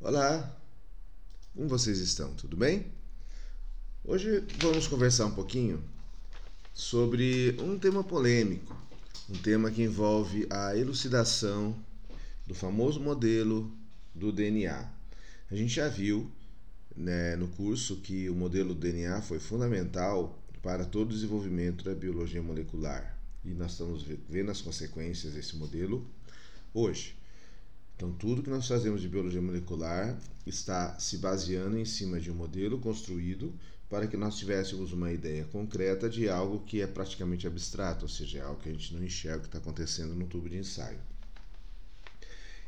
[0.00, 0.56] Olá,
[1.56, 2.32] como vocês estão?
[2.34, 2.86] Tudo bem?
[4.04, 5.82] Hoje vamos conversar um pouquinho
[6.72, 8.80] sobre um tema polêmico,
[9.28, 11.74] um tema que envolve a elucidação
[12.46, 13.68] do famoso modelo
[14.14, 14.88] do DNA.
[15.50, 16.30] A gente já viu
[16.96, 21.92] né, no curso que o modelo do DNA foi fundamental para todo o desenvolvimento da
[21.92, 26.06] biologia molecular e nós estamos vendo as consequências desse modelo
[26.72, 27.17] hoje.
[27.98, 32.34] Então, tudo que nós fazemos de biologia molecular está se baseando em cima de um
[32.34, 33.52] modelo construído
[33.90, 38.38] para que nós tivéssemos uma ideia concreta de algo que é praticamente abstrato, ou seja,
[38.38, 41.00] é algo que a gente não enxerga o que está acontecendo no tubo de ensaio.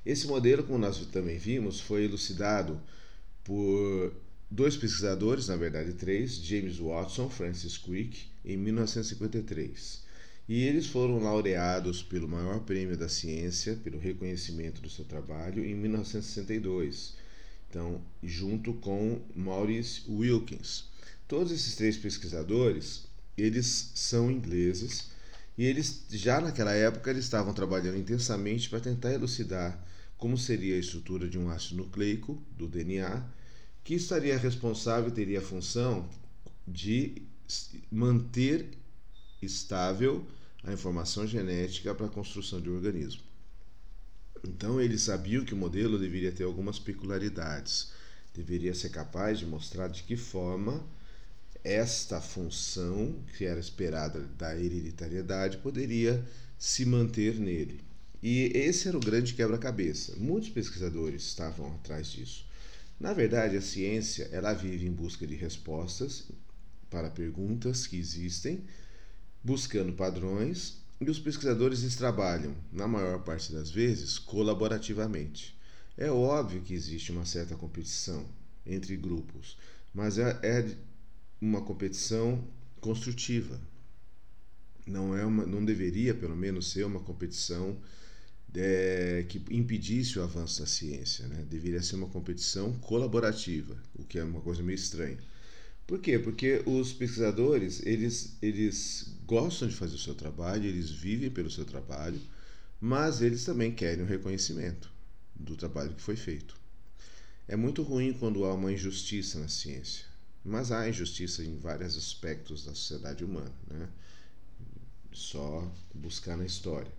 [0.04, 2.80] Esse modelo, como nós também vimos, foi elucidado
[3.44, 4.12] por
[4.50, 10.09] dois pesquisadores, na verdade três, James Watson, Francis Crick, em 1953.
[10.50, 15.76] E eles foram laureados pelo maior prêmio da ciência, pelo reconhecimento do seu trabalho, em
[15.76, 17.14] 1962.
[17.68, 20.86] Então, junto com Maurice Wilkins.
[21.28, 23.04] Todos esses três pesquisadores,
[23.38, 25.12] eles são ingleses
[25.56, 29.80] e eles já naquela época eles estavam trabalhando intensamente para tentar elucidar
[30.18, 33.24] como seria a estrutura de um ácido nucleico do DNA,
[33.84, 36.10] que estaria responsável, teria a função
[36.66, 37.22] de
[37.88, 38.68] manter
[39.40, 40.26] estável
[40.62, 43.22] a informação genética para a construção de um organismo.
[44.46, 47.92] Então eles sabiam que o modelo deveria ter algumas peculiaridades,
[48.34, 50.84] deveria ser capaz de mostrar de que forma
[51.62, 56.24] esta função que era esperada da hereditariedade poderia
[56.58, 57.80] se manter nele.
[58.22, 60.14] E esse era o grande quebra-cabeça.
[60.16, 62.46] Muitos pesquisadores estavam atrás disso.
[62.98, 66.24] Na verdade, a ciência ela vive em busca de respostas
[66.90, 68.62] para perguntas que existem
[69.42, 75.56] buscando padrões, e os pesquisadores trabalham, na maior parte das vezes, colaborativamente.
[75.96, 78.26] É óbvio que existe uma certa competição
[78.66, 79.56] entre grupos,
[79.94, 80.76] mas é, é
[81.40, 82.44] uma competição
[82.80, 83.58] construtiva.
[84.86, 87.78] Não é uma, não deveria, pelo menos, ser uma competição
[88.54, 91.26] é, que impedisse o avanço da ciência.
[91.28, 91.46] Né?
[91.48, 95.18] Deveria ser uma competição colaborativa, o que é uma coisa meio estranha.
[95.86, 96.18] Por quê?
[96.18, 101.64] Porque os pesquisadores, eles, eles gostam de fazer o seu trabalho, eles vivem pelo seu
[101.64, 102.20] trabalho,
[102.80, 104.90] mas eles também querem o reconhecimento
[105.36, 106.56] do trabalho que foi feito.
[107.46, 110.04] É muito ruim quando há uma injustiça na ciência,
[110.44, 113.88] mas há injustiça em vários aspectos da sociedade humana, né?
[115.12, 116.90] Só buscar na história.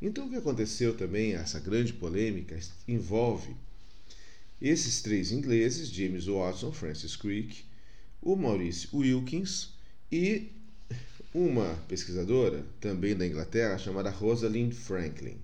[0.00, 2.58] Então, o que aconteceu também, essa grande polêmica,
[2.88, 3.54] envolve
[4.58, 7.62] esses três ingleses, James Watson, Francis Crick
[8.22, 9.74] o Maurice Wilkins
[10.10, 10.50] e
[11.34, 15.36] uma pesquisadora, também da Inglaterra, chamada Rosalind Franklin.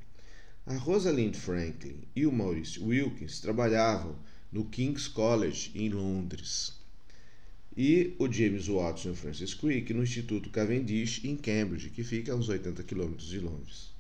[0.64, 4.14] A Rosalind Franklin e o Maurice Wilkins trabalhavam
[4.52, 6.78] no King's College em Londres.
[7.76, 12.32] E o James Watson e o Francis Crick no Instituto Cavendish em Cambridge, que fica
[12.32, 13.90] a uns 80 quilômetros de Londres.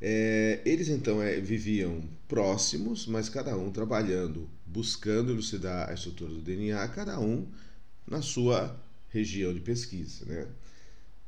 [0.00, 6.40] É, eles então é, viviam próximos, mas cada um trabalhando, buscando elucidar a estrutura do
[6.40, 7.46] DNA, cada um
[8.06, 8.76] na sua
[9.08, 10.24] região de pesquisa.
[10.26, 10.46] Né?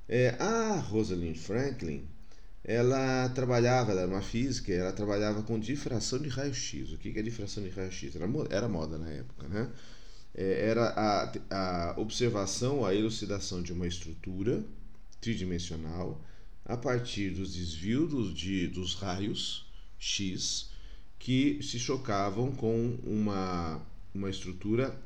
[0.09, 2.07] É, a Rosalind Franklin,
[2.65, 6.93] ela trabalhava, ela era uma física, ela trabalhava com difração de raio-x.
[6.93, 8.15] O que é difração de raio-x?
[8.17, 9.71] Era, era moda na época, né?
[10.35, 14.63] É, era a, a observação, a elucidação de uma estrutura
[15.21, 16.23] tridimensional
[16.65, 19.67] a partir dos desvios dos, de, dos raios
[19.99, 20.71] X
[21.19, 23.83] que se chocavam com uma,
[24.15, 24.97] uma estrutura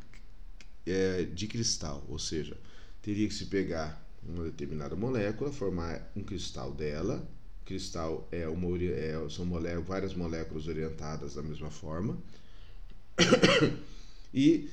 [0.87, 2.57] é, de cristal, ou seja,
[3.01, 7.29] teria que se pegar uma determinada molécula, formar um cristal dela.
[7.65, 9.49] Cristal é uma, é, são
[9.85, 12.19] várias moléculas orientadas da mesma forma.
[14.33, 14.69] e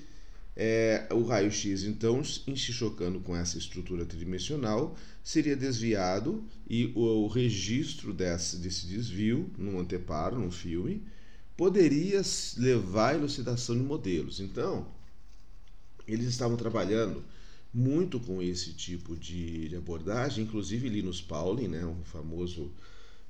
[0.55, 7.23] é, o raio-x, então, em se chocando com essa estrutura tridimensional, seria desviado e o,
[7.23, 11.03] o registro desse, desse desvio, num anteparo, num filme,
[11.55, 12.21] poderia
[12.57, 14.39] levar à elucidação de modelos.
[14.39, 14.88] Então,
[16.11, 17.23] eles estavam trabalhando
[17.73, 22.71] muito com esse tipo de, de abordagem, inclusive Linus Pauling, né, um famoso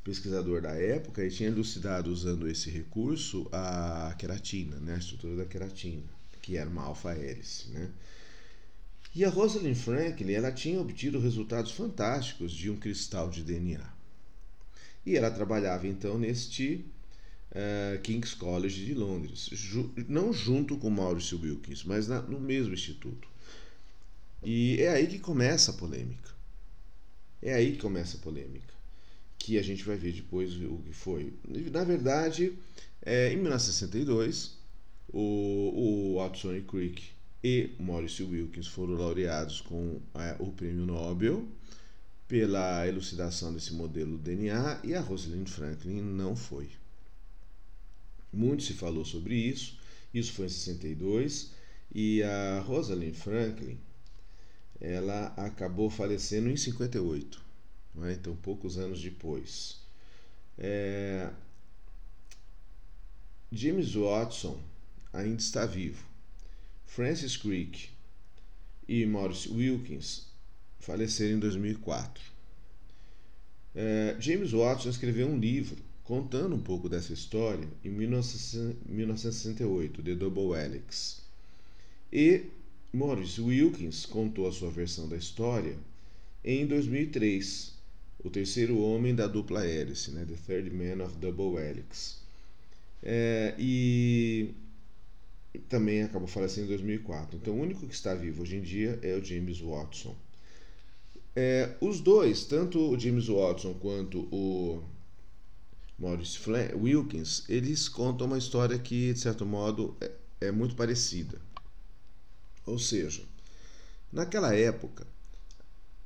[0.04, 5.46] pesquisador da época, ele tinha elucidado usando esse recurso a queratina, né, a estrutura da
[5.46, 7.70] queratina que era uma alfa-hélice.
[7.70, 7.92] Né?
[9.14, 13.88] E a Rosalind Franklin ela tinha obtido resultados fantásticos de um cristal de DNA.
[15.06, 16.86] E ela trabalhava então neste
[17.52, 22.74] uh, King's College de Londres, ju não junto com Maurice Wilkins, mas na, no mesmo
[22.74, 23.28] instituto.
[24.44, 26.30] E é aí que começa a polêmica.
[27.42, 28.74] É aí que começa a polêmica,
[29.38, 31.34] que a gente vai ver depois o que foi.
[31.72, 32.54] Na verdade,
[33.02, 34.58] É, em 1962,
[35.10, 37.04] o, o Watson e Crick
[37.44, 41.48] e Maurice Wilkins foram laureados com é, o prêmio Nobel
[42.28, 46.70] pela elucidação desse modelo do DNA e a Rosalind Franklin não foi.
[48.32, 49.80] Muito se falou sobre isso,
[50.14, 51.52] isso foi em 62
[51.94, 53.80] e a Rosalind Franklin
[54.80, 57.42] ela acabou falecendo em 58,
[58.04, 58.14] é?
[58.14, 59.82] então poucos anos depois.
[60.58, 61.30] É...
[63.52, 64.62] James Watson
[65.12, 66.06] ainda está vivo.
[66.86, 67.90] Francis Crick
[68.88, 70.28] e Maurice Wilkins
[70.80, 72.24] faleceram em 2004.
[73.76, 75.78] É, James Watson escreveu um livro
[76.10, 81.22] contando um pouco dessa história em 1968, The Double Helix.
[82.12, 82.46] E
[82.92, 85.78] Maurice Wilkins contou a sua versão da história
[86.44, 87.78] em 2003,
[88.24, 90.26] O Terceiro Homem da Dupla Hélice, né?
[90.28, 92.24] The Third Man of Double Helix.
[93.04, 94.50] É, e
[95.70, 97.38] também acabou falecendo em 2004.
[97.38, 100.16] Então, o único que está vivo hoje em dia é o James Watson.
[101.36, 104.82] É, os dois, tanto o James Watson quanto o
[106.00, 106.40] Maurice
[106.76, 110.12] Wilkins, eles contam uma história que, de certo modo, é,
[110.42, 111.42] é muito parecida.
[112.66, 113.24] Ou seja,
[114.12, 115.06] naquela época,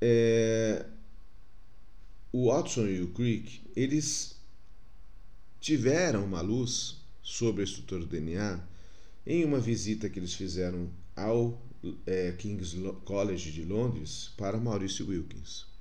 [0.01, 0.85] é,
[2.31, 4.35] o Watson e o Crick, eles
[5.59, 8.59] tiveram uma luz sobre a estrutura do DNA
[9.25, 11.61] em uma visita que eles fizeram ao
[12.05, 12.73] é, King's
[13.05, 15.72] College de Londres para Maurício Wilkins.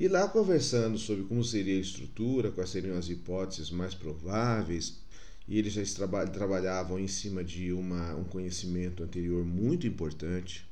[0.00, 4.96] E lá conversando sobre como seria a estrutura, quais seriam as hipóteses mais prováveis,
[5.46, 10.66] e eles já traba trabalhavam em cima de uma, um conhecimento anterior muito importante.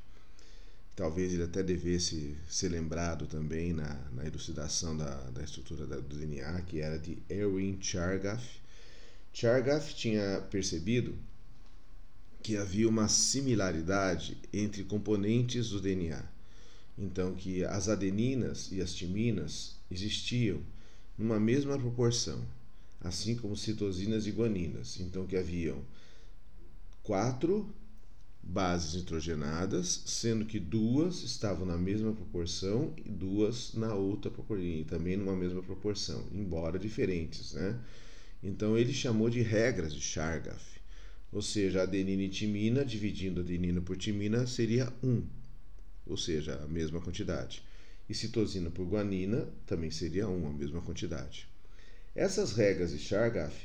[0.95, 6.17] Talvez ele até devesse ser lembrado também na, na elucidação da, da estrutura da, do
[6.17, 8.59] DNA, que era de Erwin Chargaff.
[9.31, 11.13] Chargaff tinha percebido
[12.41, 16.38] que havia uma similaridade entre componentes do DNA.
[16.99, 20.61] Então, que as adeninas e as timinas existiam
[21.17, 22.45] numa mesma proporção,
[22.99, 24.99] assim como citosinas e guaninas.
[24.99, 25.81] Então, que haviam
[27.01, 27.73] quatro
[28.43, 34.83] bases nitrogenadas, sendo que duas estavam na mesma proporção e duas na outra proporção, e
[34.83, 37.79] também numa mesma proporção, embora diferentes, né?
[38.41, 40.79] Então ele chamou de regras de Chargaff.
[41.31, 45.21] Ou seja, adenina e timina, dividindo adenina por timina, seria 1,
[46.09, 47.63] ou seja, a mesma quantidade.
[48.09, 51.47] E citosina por guanina também seria 1, a mesma quantidade.
[52.15, 53.55] Essas regras de Chargaff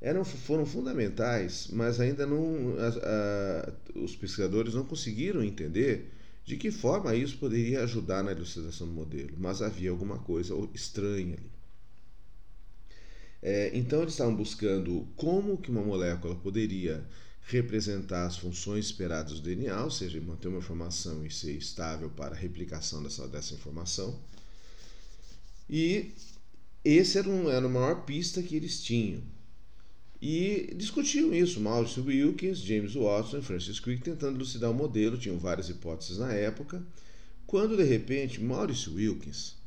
[0.00, 6.10] eram, foram fundamentais, mas ainda não a, a, os pesquisadores não conseguiram entender
[6.44, 11.36] de que forma isso poderia ajudar na elucidação do modelo, mas havia alguma coisa estranha
[11.36, 11.50] ali.
[13.42, 17.02] É, então eles estavam buscando como que uma molécula poderia
[17.46, 22.34] representar as funções esperadas do DNA, ou seja, manter uma informação e ser estável para
[22.34, 24.18] a replicação dessa, dessa informação.
[25.68, 26.12] E
[26.84, 29.22] esse era, um, era a maior pista que eles tinham.
[30.22, 35.38] E discutiam isso, Maurice Wilkins, James Watson e Francis Crick tentando elucidar o modelo, tinham
[35.38, 36.82] várias hipóteses na época,
[37.46, 39.60] quando de repente Maurice Wilkins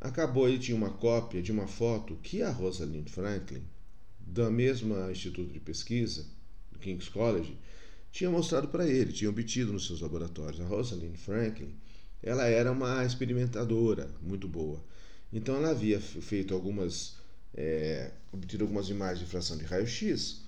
[0.00, 3.62] Acabou, ele tinha uma cópia de uma foto que a Rosalind Franklin,
[4.20, 6.26] da mesma instituto de pesquisa,
[6.76, 7.56] do King's College,
[8.12, 10.60] tinha mostrado para ele, tinha obtido nos seus laboratórios.
[10.60, 11.74] A Rosalind Franklin,
[12.22, 14.82] ela era uma experimentadora muito boa.
[15.32, 17.16] Então ela havia feito algumas,
[17.54, 20.42] é, obtido algumas imagens de fração de raio-x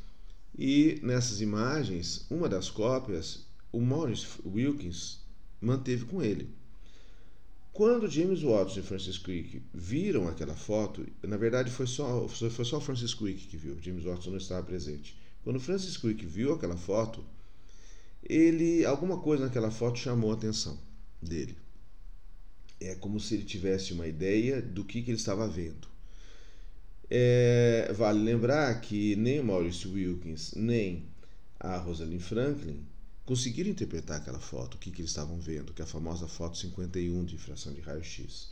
[0.56, 5.18] e nessas imagens, uma das cópias, o Maurice Wilkins
[5.60, 6.48] manteve com ele.
[7.72, 12.80] Quando James Watson e Francis Crick viram aquela foto, na verdade foi só, foi só
[12.80, 15.16] Francis Crick que viu, James Watson não estava presente.
[15.48, 17.24] Quando Francis Crick viu aquela foto,
[18.22, 20.78] ele alguma coisa naquela foto chamou a atenção
[21.22, 21.56] dele.
[22.78, 25.88] É como se ele tivesse uma ideia do que, que ele estava vendo.
[27.08, 31.06] É, vale lembrar que nem Maurice Wilkins nem
[31.58, 32.84] a Rosalind Franklin
[33.24, 36.58] conseguiram interpretar aquela foto, o que, que eles estavam vendo, que é a famosa foto
[36.58, 38.50] 51 de fração de raio-x.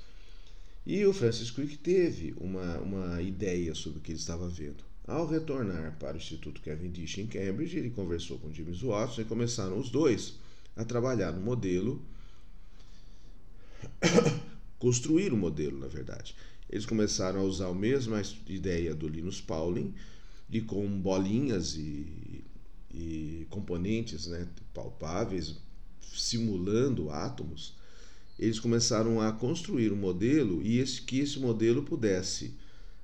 [0.86, 4.82] E o Francis Crick teve uma, uma ideia sobre o que ele estava vendo.
[5.06, 9.78] Ao retornar para o Instituto Cavendish em Cambridge, ele conversou com James Watson e começaram
[9.78, 10.34] os dois
[10.74, 12.02] a trabalhar no modelo,
[14.78, 16.34] construir o modelo, na verdade.
[16.68, 19.94] Eles começaram a usar a mesma ideia do Linus Pauling,
[20.48, 22.44] de com bolinhas e
[22.96, 25.56] e componentes né, palpáveis,
[26.00, 27.74] simulando átomos,
[28.38, 32.54] eles começaram a construir um modelo e esse, que esse modelo pudesse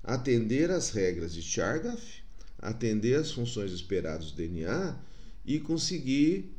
[0.02, 2.22] atender às regras de Chargaff,
[2.58, 4.96] atender as funções esperadas do DNA
[5.44, 6.52] e conseguir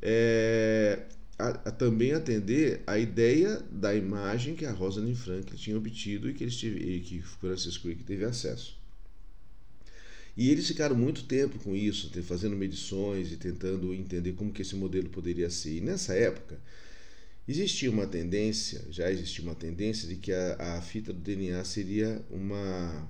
[0.00, 1.00] é,
[1.38, 6.34] a, a também atender a ideia da imagem que a Rosalind Franklin tinha obtido e
[6.34, 8.78] que, eles tive, e que Francis Crick teve acesso.
[10.36, 14.76] E eles ficaram muito tempo com isso, fazendo medições e tentando entender como que esse
[14.76, 15.78] modelo poderia ser.
[15.78, 16.58] E nessa época,
[17.50, 22.24] existia uma tendência, já existia uma tendência de que a, a fita do DNA seria
[22.30, 23.08] uma,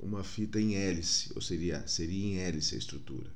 [0.00, 3.30] uma fita em hélice, ou seria, seria em hélice a estrutura.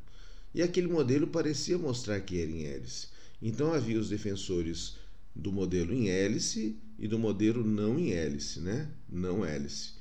[0.55, 3.09] E aquele modelo parecia mostrar que era em hélice.
[3.43, 4.97] Então havia os defensores
[5.35, 8.89] do modelo em hélice e do modelo não em hélice, né?
[9.09, 9.93] Não hélice.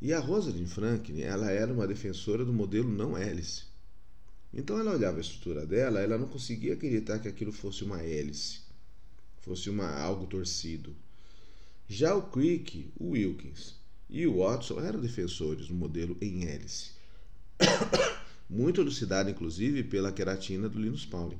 [0.00, 3.64] E a Rosalind Franklin, ela era uma defensora do modelo não hélice.
[4.52, 8.63] Então ela olhava a estrutura dela, ela não conseguia acreditar que aquilo fosse uma hélice,
[9.44, 10.94] fosse uma algo torcido.
[11.88, 13.74] Já o Crick, o Wilkins
[14.08, 16.92] e o Watson eram defensores do modelo em hélice.
[18.48, 21.38] Muito elucidado, inclusive, pela queratina do Linus Pauling.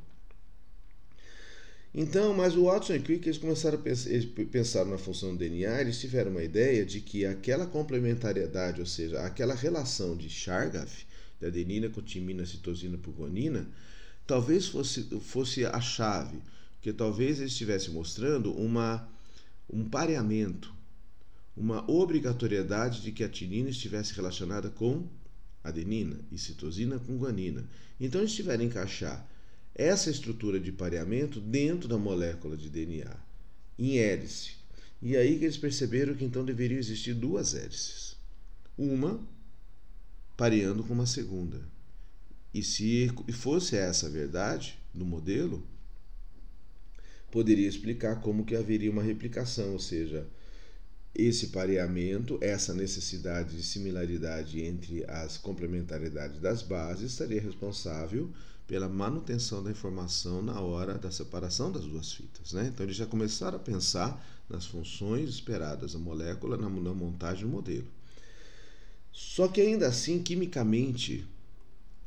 [1.94, 4.10] Então, mas o Watson e Crick eles começaram a pensar,
[4.50, 9.20] pensaram na função do DNA, eles tiveram uma ideia de que aquela complementariedade, ou seja,
[9.20, 11.06] aquela relação de Chargaff,
[11.40, 13.68] da adenina com timina, citosina por guanina,
[14.26, 16.42] talvez fosse, fosse a chave,
[16.84, 19.08] que talvez eles estivessem mostrando uma,
[19.72, 20.70] um pareamento,
[21.56, 25.08] uma obrigatoriedade de que a tinina estivesse relacionada com
[25.62, 27.66] adenina e citosina com guanina.
[27.98, 29.26] Então eles tiveram encaixar
[29.74, 33.16] essa estrutura de pareamento dentro da molécula de DNA,
[33.78, 34.56] em hélice.
[35.00, 38.14] E aí que eles perceberam que então deveriam existir duas hélices.
[38.76, 39.26] Uma
[40.36, 41.62] pareando com uma segunda.
[42.52, 45.66] E se fosse essa a verdade do modelo,
[47.34, 50.24] poderia explicar como que haveria uma replicação, ou seja,
[51.12, 58.30] esse pareamento, essa necessidade de similaridade entre as complementaridades das bases estaria responsável
[58.68, 62.52] pela manutenção da informação na hora da separação das duas fitas.
[62.52, 62.70] Né?
[62.72, 67.50] Então eles já começaram a pensar nas funções esperadas da molécula na, na montagem do
[67.50, 67.88] modelo.
[69.10, 71.26] Só que ainda assim, quimicamente,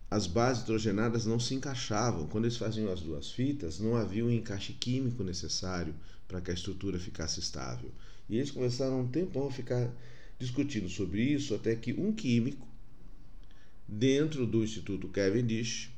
[0.10, 2.28] as bases hidrogenadas não se encaixavam.
[2.28, 5.94] Quando eles faziam as duas fitas, não havia o um encaixe químico necessário
[6.28, 7.92] para que a estrutura ficasse estável.
[8.30, 9.90] E eles começaram um tempão a ficar
[10.40, 12.68] discutindo sobre isso, até que um químico,
[13.88, 15.92] dentro do Instituto Cavendish,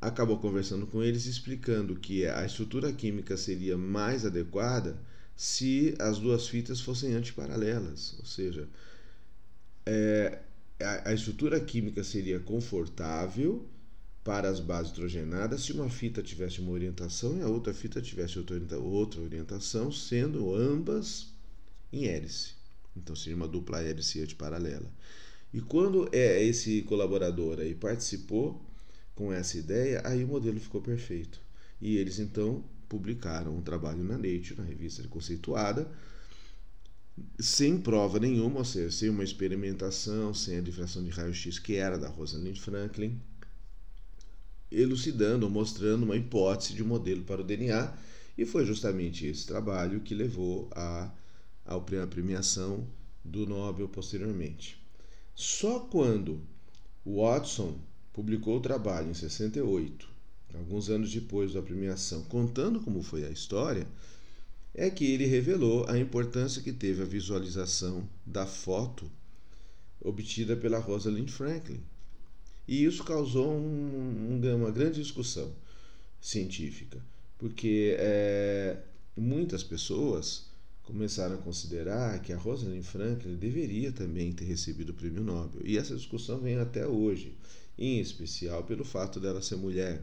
[0.00, 4.96] acabou conversando com eles explicando que a estrutura química seria mais adequada
[5.34, 8.68] se as duas fitas fossem antiparalelas, ou seja,
[9.86, 10.40] é,
[10.80, 13.66] a, estrutura química seria confortável
[14.22, 18.38] para as bases hidrogenadas se uma fita tivesse uma orientação e a outra fita tivesse
[18.38, 21.32] outra, outra orientação, sendo ambas
[21.92, 22.52] em hélice.
[22.96, 24.90] Então seria uma dupla hélice antiparalela.
[25.52, 28.62] E quando é esse colaborador aí participou
[29.14, 31.40] com essa ideia, aí o modelo ficou perfeito.
[31.80, 35.90] E eles então publicaram um trabalho na Nature, na revista conceituada,
[37.38, 41.98] sem prova nenhuma, ou seja, sem uma experimentação, sem a difração de raio-x que era
[41.98, 43.20] da Rosalind Franklin,
[44.70, 47.92] elucidando, mostrando uma hipótese de um modelo para o DNA,
[48.36, 51.10] e foi justamente esse trabalho que levou a,
[51.66, 52.86] a premiação
[53.24, 54.80] do Nobel posteriormente.
[55.34, 56.40] Só quando
[57.04, 57.78] Watson
[58.12, 60.08] publicou o trabalho em 68,
[60.54, 63.86] alguns anos depois da premiação, contando como foi a história,
[64.78, 69.10] é que ele revelou a importância que teve a visualização da foto
[70.00, 71.82] obtida pela Rosalind Franklin.
[72.66, 75.52] E isso causou um, uma grande discussão
[76.20, 77.02] científica,
[77.36, 78.76] porque é,
[79.16, 80.46] muitas pessoas
[80.84, 85.60] começaram a considerar que a Rosalind Franklin deveria também ter recebido o prêmio Nobel.
[85.64, 87.36] E essa discussão vem até hoje
[87.76, 90.00] em especial pelo fato dela ser mulher.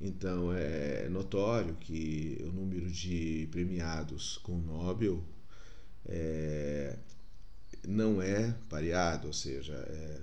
[0.00, 5.24] Então é notório que o número de premiados com Nobel
[6.06, 6.96] é,
[7.86, 10.20] não é pareado, ou seja, é,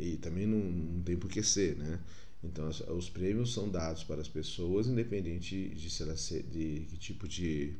[0.00, 2.00] e também não, não, tem por que ser, né?
[2.42, 7.26] Então os prêmios são dados para as pessoas independente de, se elas, de que tipo
[7.26, 7.74] de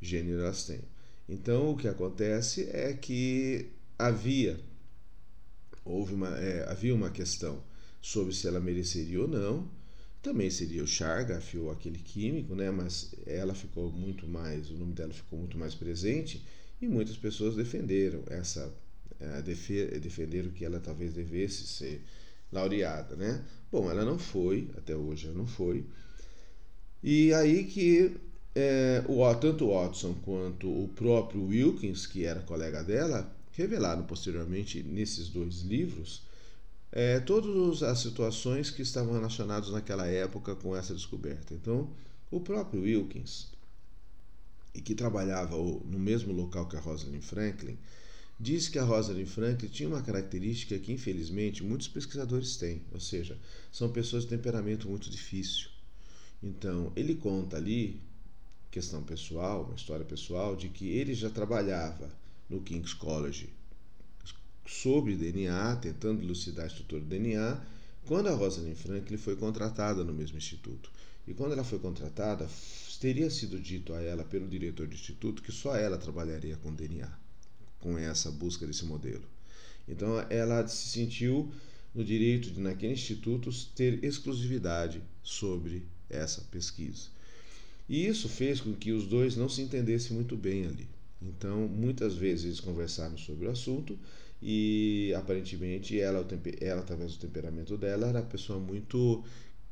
[0.00, 0.80] gênero elas têm.
[1.28, 4.58] Então o que acontece é que havia
[5.84, 7.62] houve uma, é, havia uma questão
[8.00, 9.68] sobre se ela mereceria ou não.
[10.28, 12.70] Também seria o Chargaff ou aquele químico, né?
[12.70, 16.44] mas ela ficou muito mais, o nome dela ficou muito mais presente
[16.82, 18.70] e muitas pessoas defenderam essa,
[19.18, 19.40] é,
[19.98, 22.02] defenderam que ela talvez devesse ser
[22.52, 23.42] laureada, né?
[23.72, 25.86] Bom, ela não foi, até hoje ela não foi.
[27.02, 28.14] E aí que
[28.54, 34.82] é, o, tanto o Watson quanto o próprio Wilkins, que era colega dela, revelaram posteriormente
[34.82, 36.27] nesses dois livros
[36.90, 41.54] é, todas as situações que estavam relacionadas naquela época com essa descoberta.
[41.54, 41.90] Então,
[42.30, 43.48] o próprio Wilkins,
[44.74, 47.78] e que trabalhava no mesmo local que a Rosalind Franklin,
[48.38, 53.36] disse que a Rosalind Franklin tinha uma característica que, infelizmente, muitos pesquisadores têm, ou seja,
[53.72, 55.68] são pessoas de temperamento muito difícil.
[56.42, 58.00] Então, ele conta ali,
[58.70, 62.10] questão pessoal, uma história pessoal, de que ele já trabalhava
[62.48, 63.57] no King's College
[64.68, 67.58] sobre DNA, tentando elucidar a estrutura do DNA,
[68.06, 70.90] quando a Rosalind Franklin foi contratada no mesmo instituto.
[71.26, 72.48] E quando ela foi contratada,
[73.00, 77.10] teria sido dito a ela pelo diretor do instituto que só ela trabalharia com DNA,
[77.80, 79.24] com essa busca desse modelo.
[79.88, 81.50] Então ela se sentiu
[81.94, 87.08] no direito de, naquele instituto, ter exclusividade sobre essa pesquisa.
[87.88, 90.86] E isso fez com que os dois não se entendessem muito bem ali.
[91.20, 93.98] Então, muitas vezes eles conversaram sobre o assunto
[94.40, 96.26] e aparentemente ela,
[96.60, 99.24] ela através do temperamento dela, era uma pessoa muito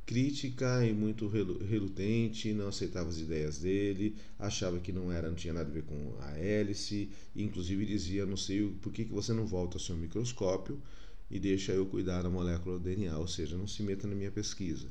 [0.07, 5.53] crítica e muito relutante, não aceitava as ideias dele, achava que não era, não tinha
[5.53, 9.45] nada a ver com a hélice, inclusive dizia, não sei por que, que você não
[9.45, 10.81] volta ao seu microscópio
[11.29, 14.31] e deixa eu cuidar da molécula do DNA, ou seja, não se meta na minha
[14.31, 14.87] pesquisa.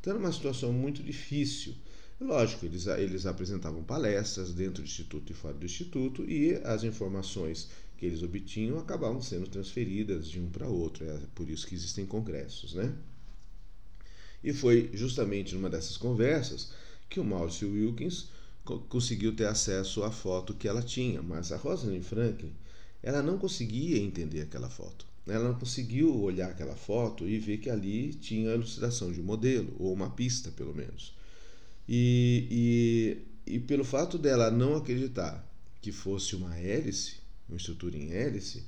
[0.00, 1.74] Então era uma situação muito difícil.
[2.20, 7.70] Lógico, eles, eles apresentavam palestras dentro do Instituto e fora do Instituto e as informações
[8.00, 11.04] que eles obtinham acabavam sendo transferidas de um para outro.
[11.04, 12.94] É por isso que existem congressos, né?
[14.42, 16.72] E foi justamente numa dessas conversas
[17.10, 18.28] que o Maurício Wilkins
[18.88, 22.54] conseguiu ter acesso à foto que ela tinha, mas a Rosalind Franklin,
[23.02, 25.04] ela não conseguia entender aquela foto.
[25.26, 29.24] Ela não conseguiu olhar aquela foto e ver que ali tinha a elucidação de um
[29.24, 31.14] modelo, ou uma pista, pelo menos.
[31.86, 35.46] E, e, e pelo fato dela não acreditar
[35.82, 37.19] que fosse uma hélice,
[37.50, 38.64] uma estrutura em hélice,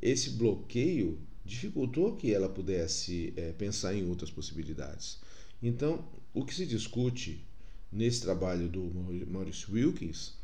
[0.00, 5.18] esse bloqueio dificultou que ela pudesse é, pensar em outras possibilidades.
[5.62, 7.44] Então, o que se discute
[7.92, 8.82] nesse trabalho do
[9.26, 10.34] Maurice Wilkins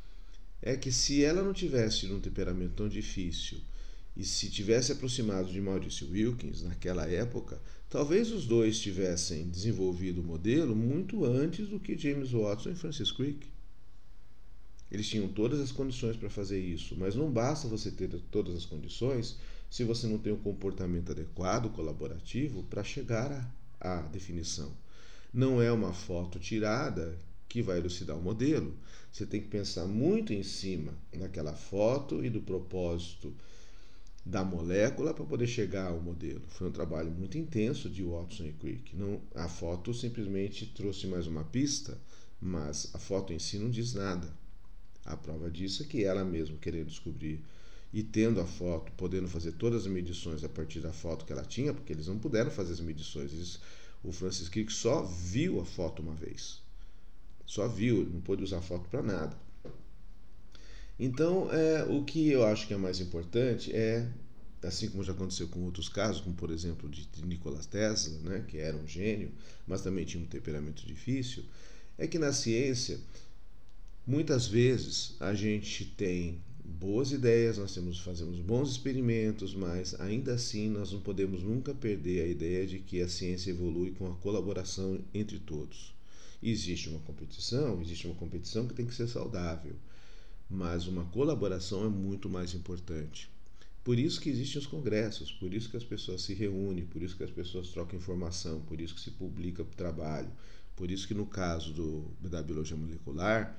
[0.61, 3.59] é que se ela não tivesse um temperamento tão difícil
[4.17, 10.25] e se tivesse aproximado de Maurício Wilkins naquela época, talvez os dois tivessem desenvolvido o
[10.25, 13.47] modelo muito antes do que James Watson e Francis Crick.
[14.91, 18.65] Eles tinham todas as condições para fazer isso, mas não basta você ter todas as
[18.65, 19.37] condições
[19.69, 23.33] se você não tem um comportamento adequado, colaborativo, para chegar
[23.81, 24.73] à, à definição.
[25.33, 27.19] Não é uma foto tirada
[27.49, 28.75] que vai elucidar o modelo.
[29.13, 33.35] Você tem que pensar muito em cima daquela foto e do propósito
[34.25, 36.43] da molécula para poder chegar ao modelo.
[36.49, 38.97] Foi um trabalho muito intenso de Watson e Crick.
[38.97, 41.97] Não, a foto simplesmente trouxe mais uma pista,
[42.41, 44.29] mas a foto em si não diz nada.
[45.07, 47.41] A prova disso é que ela mesma querendo descobrir
[47.93, 51.45] e tendo a foto, podendo fazer todas as medições a partir da foto que ela
[51.45, 53.61] tinha, porque eles não puderam fazer as medições.
[54.03, 56.61] O Francis Crick só viu a foto uma vez.
[57.47, 59.37] Só viu, não pôde usar a foto para nada.
[60.99, 64.09] Então, é, o que eu acho que é mais importante é,
[64.63, 68.59] assim como já aconteceu com outros casos, como por exemplo de Nikola Tesla, né, que
[68.59, 69.31] era um gênio,
[69.67, 71.45] mas também tinha um temperamento difícil,
[71.99, 72.99] é que na ciência,
[74.07, 80.69] muitas vezes a gente tem boas ideias, nós temos, fazemos bons experimentos, mas ainda assim
[80.69, 84.99] nós não podemos nunca perder a ideia de que a ciência evolui com a colaboração
[85.13, 85.95] entre todos.
[86.43, 89.75] Existe uma competição, existe uma competição que tem que ser saudável
[90.49, 93.29] mas uma colaboração é muito mais importante.
[93.83, 97.17] Por isso que existem os congressos, por isso que as pessoas se reúnem, por isso
[97.17, 100.31] que as pessoas trocam informação, por isso que se publica o trabalho,
[100.75, 103.57] por isso que no caso do, da biologia molecular,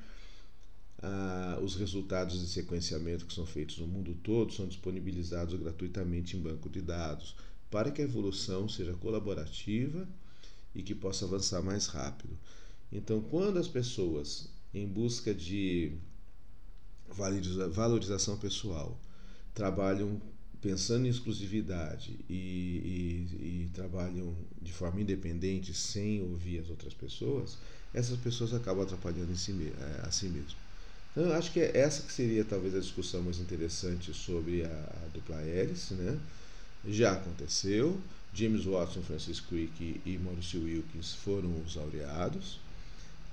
[1.02, 6.42] ah, os resultados de sequenciamento que são feitos no mundo todo são disponibilizados gratuitamente em
[6.42, 7.36] banco de dados,
[7.70, 10.08] para que a evolução seja colaborativa
[10.74, 12.38] e que possa avançar mais rápido.
[12.92, 15.94] Então, quando as pessoas, em busca de
[17.72, 19.00] valorização pessoal,
[19.54, 20.22] trabalham
[20.62, 27.58] pensando em exclusividade e, e, e, trabalham de forma independente, sem ouvir as outras pessoas,
[27.94, 30.67] essas pessoas acabam atrapalhando si, é, a si mesmo.
[31.18, 34.68] Então, eu acho que é essa que seria talvez a discussão mais interessante sobre a,
[34.68, 36.16] a dupla hélice, né?
[36.88, 38.00] Já aconteceu,
[38.32, 42.60] James Watson, Francis Crick e Mauricio Wilkins foram os laureados.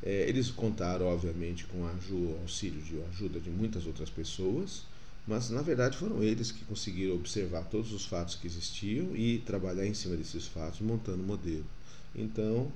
[0.02, 4.84] É, eles contaram, obviamente, com o auxílio de ajuda de muitas outras pessoas,
[5.26, 9.86] mas na verdade foram eles que conseguiram observar todos os fatos que existiam e trabalhar
[9.86, 11.66] em cima desses fatos, montando o modelo.
[12.16, 12.72] Então,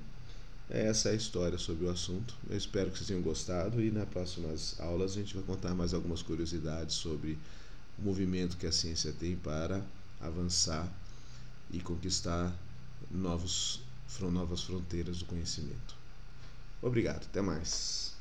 [0.70, 2.34] essa é a história sobre o assunto.
[2.48, 5.94] Eu espero que vocês tenham gostado e nas próximas aulas a gente vai contar mais
[5.94, 7.38] algumas curiosidades sobre
[7.98, 9.82] o movimento que a ciência tem para
[10.20, 10.86] avançar
[11.70, 12.54] e conquistar
[13.10, 13.80] novos,
[14.20, 15.96] novas fronteiras do conhecimento.
[16.82, 18.17] Obrigado, até mais.